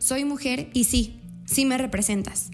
[0.00, 2.50] Soy mujer y sí, sí me representas.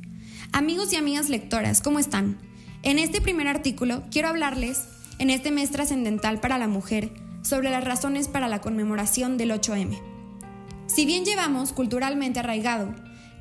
[0.50, 2.38] Amigos y amigas lectoras, ¿cómo están?
[2.82, 4.88] En este primer artículo quiero hablarles,
[5.20, 7.12] en este mes trascendental para la mujer,
[7.42, 9.96] sobre las razones para la conmemoración del 8M.
[10.88, 12.92] Si bien llevamos culturalmente arraigado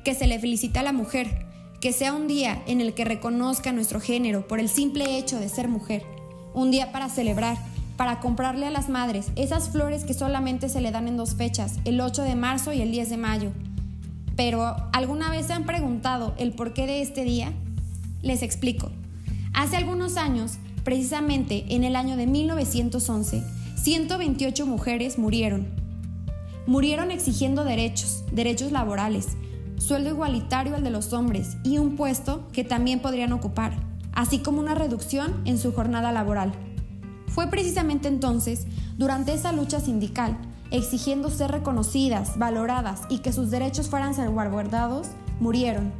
[0.04, 1.44] que se le felicita a la mujer,
[1.80, 5.48] que sea un día en el que reconozca nuestro género por el simple hecho de
[5.48, 6.04] ser mujer,
[6.54, 7.58] un día para celebrar,
[7.96, 11.80] para comprarle a las madres esas flores que solamente se le dan en dos fechas,
[11.84, 13.52] el 8 de marzo y el 10 de mayo,
[14.36, 17.52] pero ¿alguna vez se han preguntado el porqué de este día?
[18.22, 18.90] Les explico.
[19.54, 23.42] Hace algunos años, precisamente en el año de 1911,
[23.76, 25.66] 128 mujeres murieron.
[26.66, 29.28] Murieron exigiendo derechos, derechos laborales,
[29.78, 33.72] sueldo igualitario al de los hombres y un puesto que también podrían ocupar,
[34.12, 36.52] así como una reducción en su jornada laboral.
[37.28, 38.66] Fue precisamente entonces,
[38.98, 40.36] durante esa lucha sindical,
[40.70, 45.08] exigiendo ser reconocidas, valoradas y que sus derechos fueran salvaguardados,
[45.40, 45.92] murieron.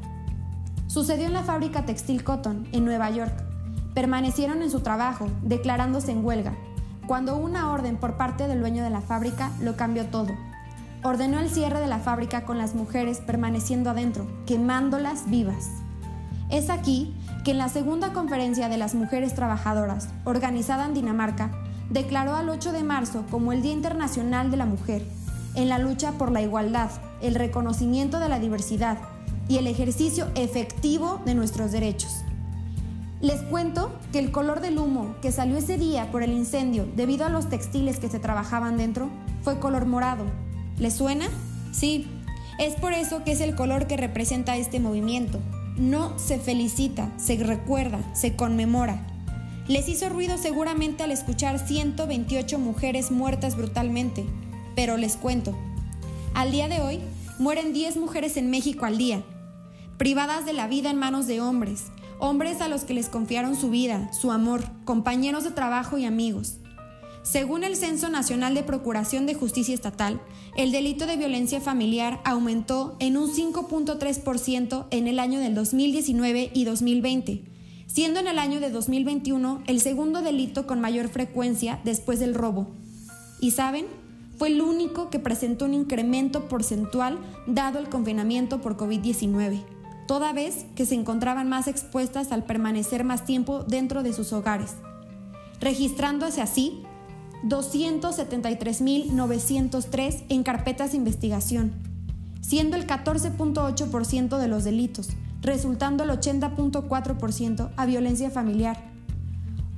[0.87, 3.35] Sucedió en la fábrica textil Cotton, en Nueva York.
[3.95, 6.55] Permanecieron en su trabajo, declarándose en huelga,
[7.07, 10.35] cuando una orden por parte del dueño de la fábrica lo cambió todo.
[11.03, 15.69] Ordenó el cierre de la fábrica con las mujeres permaneciendo adentro, quemándolas vivas.
[16.51, 21.51] Es aquí que en la segunda conferencia de las mujeres trabajadoras, organizada en Dinamarca,
[21.91, 25.07] declaró al 8 de marzo como el Día Internacional de la Mujer,
[25.55, 28.99] en la lucha por la igualdad, el reconocimiento de la diversidad
[29.49, 32.23] y el ejercicio efectivo de nuestros derechos.
[33.21, 37.25] Les cuento que el color del humo que salió ese día por el incendio debido
[37.25, 39.09] a los textiles que se trabajaban dentro
[39.43, 40.25] fue color morado.
[40.79, 41.27] ¿Les suena?
[41.73, 42.07] Sí,
[42.59, 45.41] es por eso que es el color que representa este movimiento.
[45.79, 49.07] No se felicita, se recuerda, se conmemora.
[49.69, 54.25] Les hizo ruido seguramente al escuchar 128 mujeres muertas brutalmente,
[54.77, 55.57] pero les cuento.
[56.35, 57.01] Al día de hoy,
[57.41, 59.25] mueren 10 mujeres en México al día,
[59.99, 61.87] privadas de la vida en manos de hombres,
[62.21, 66.59] hombres a los que les confiaron su vida, su amor, compañeros de trabajo y amigos.
[67.25, 70.21] Según el Censo Nacional de Procuración de Justicia Estatal,
[70.57, 76.65] el delito de violencia familiar aumentó en un 5.3% en el año del 2019 y
[76.65, 77.56] 2020
[77.87, 82.69] siendo en el año de 2021 el segundo delito con mayor frecuencia después del robo.
[83.41, 83.87] ¿Y saben?
[84.39, 89.63] Fue el único que presentó un incremento porcentual dado el confinamiento por COVID-19,
[90.07, 94.75] toda vez que se encontraban más expuestas al permanecer más tiempo dentro de sus hogares,
[95.61, 96.83] registrándose así
[97.45, 101.73] 273.903 en carpetas de investigación,
[102.43, 105.09] siendo el 14.8% de los delitos,
[105.47, 108.83] resultando el 80.4% a violencia familiar,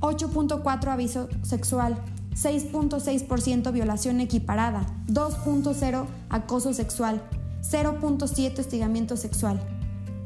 [0.01, 1.95] 8.4% aviso sexual,
[2.35, 7.21] 6.6% violación equiparada, 2.0% acoso sexual,
[7.61, 9.61] 0.7% hostigamiento sexual.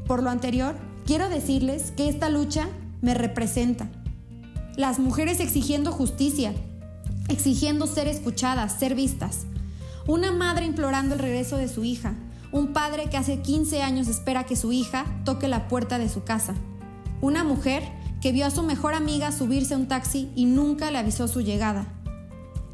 [0.08, 2.70] Por lo anterior, quiero decirles que esta lucha
[3.02, 3.90] me representa.
[4.78, 6.54] Las mujeres exigiendo justicia,
[7.28, 9.42] exigiendo ser escuchadas, ser vistas.
[10.08, 12.14] Una madre implorando el regreso de su hija,
[12.54, 16.24] un padre que hace 15 años espera que su hija toque la puerta de su
[16.24, 16.54] casa.
[17.20, 17.82] Una mujer
[18.22, 21.42] que vio a su mejor amiga subirse a un taxi y nunca le avisó su
[21.42, 21.88] llegada.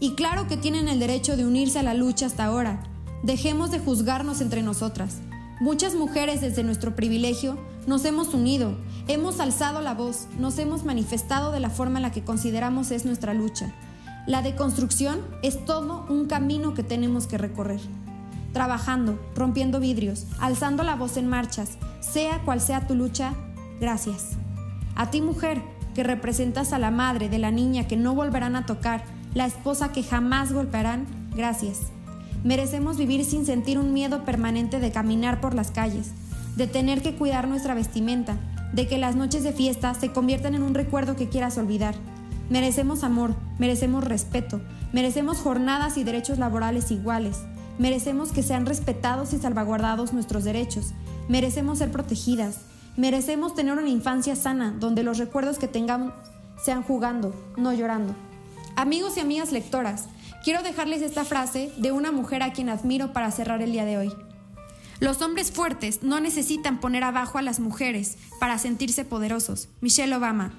[0.01, 2.83] Y claro que tienen el derecho de unirse a la lucha hasta ahora.
[3.23, 5.19] Dejemos de juzgarnos entre nosotras.
[5.61, 7.57] Muchas mujeres desde nuestro privilegio
[7.87, 12.11] nos hemos unido, hemos alzado la voz, nos hemos manifestado de la forma en la
[12.11, 13.73] que consideramos es nuestra lucha.
[14.27, 17.79] La deconstrucción es todo un camino que tenemos que recorrer
[18.53, 23.33] trabajando, rompiendo vidrios, alzando la voz en marchas, sea cual sea tu lucha,
[23.79, 24.37] gracias.
[24.95, 25.61] A ti mujer,
[25.93, 29.91] que representas a la madre de la niña que no volverán a tocar, la esposa
[29.91, 31.05] que jamás golpearán,
[31.35, 31.79] gracias.
[32.43, 36.11] Merecemos vivir sin sentir un miedo permanente de caminar por las calles,
[36.55, 38.37] de tener que cuidar nuestra vestimenta,
[38.73, 41.95] de que las noches de fiesta se conviertan en un recuerdo que quieras olvidar.
[42.49, 44.61] Merecemos amor, merecemos respeto,
[44.93, 47.39] merecemos jornadas y derechos laborales iguales,
[47.79, 50.87] Merecemos que sean respetados y salvaguardados nuestros derechos.
[51.29, 52.59] Merecemos ser protegidas.
[52.97, 56.13] Merecemos tener una infancia sana donde los recuerdos que tengamos
[56.61, 58.13] sean jugando, no llorando.
[58.75, 60.07] Amigos y amigas lectoras,
[60.43, 63.97] quiero dejarles esta frase de una mujer a quien admiro para cerrar el día de
[63.97, 64.11] hoy.
[64.99, 69.69] Los hombres fuertes no necesitan poner abajo a las mujeres para sentirse poderosos.
[69.79, 70.51] Michelle Obama.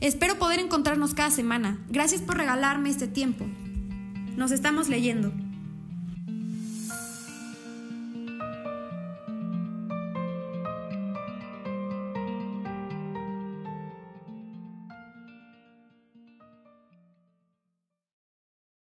[0.00, 1.84] Espero poder encontrarnos cada semana.
[1.90, 3.44] Gracias por regalarme este tiempo.
[4.36, 5.32] Nos estamos leyendo.